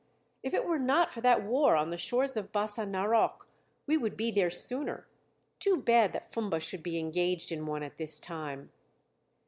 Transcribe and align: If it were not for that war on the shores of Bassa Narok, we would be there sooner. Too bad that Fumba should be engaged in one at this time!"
If 0.41 0.55
it 0.55 0.65
were 0.65 0.79
not 0.79 1.13
for 1.13 1.21
that 1.21 1.43
war 1.43 1.75
on 1.75 1.91
the 1.91 1.95
shores 1.97 2.35
of 2.35 2.51
Bassa 2.51 2.87
Narok, 2.87 3.45
we 3.85 3.97
would 3.97 4.17
be 4.17 4.31
there 4.31 4.49
sooner. 4.49 5.05
Too 5.59 5.77
bad 5.77 6.11
that 6.13 6.33
Fumba 6.33 6.59
should 6.59 6.81
be 6.81 6.97
engaged 6.97 7.51
in 7.51 7.67
one 7.67 7.83
at 7.83 7.97
this 7.97 8.19
time!" 8.19 8.71